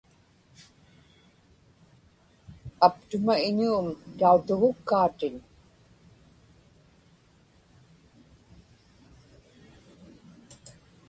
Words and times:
aptuma 2.87 3.33
iñuum 3.47 3.87
tautugukkaatin 4.19 5.35